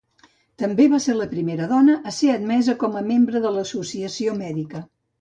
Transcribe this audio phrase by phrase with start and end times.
[0.61, 4.87] També va ser la primera dona a ser admesa com a membre de l'associació mèdica.